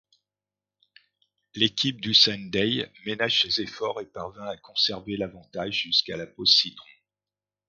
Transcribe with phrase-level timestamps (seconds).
[1.53, 6.89] L'équipe d'Hussein-Dey, ménage ses efforts et parvient à conserver l'avantage jusqu'à la pause citron.